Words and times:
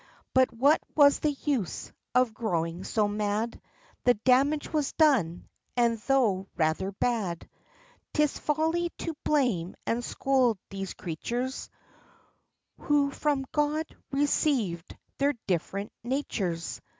But 0.33 0.51
what 0.51 0.81
was 0.95 1.19
the 1.19 1.29
use 1.43 1.91
of 2.15 2.33
growing 2.33 2.83
so 2.83 3.07
mad? 3.07 3.61
The 4.03 4.15
damage 4.15 4.73
was 4.73 4.93
done, 4.93 5.47
and, 5.77 5.99
though 6.07 6.47
rather 6.57 6.91
bad, 6.93 7.47
'Tis 8.11 8.39
folly 8.39 8.89
to 8.97 9.15
blame 9.23 9.75
and 9.85 10.03
scold 10.03 10.57
these 10.71 10.95
creatures, 10.95 11.69
Who 12.79 13.11
from 13.11 13.45
God 13.51 13.95
received 14.11 14.97
their 15.19 15.33
different 15.45 15.91
natures. 16.03 16.81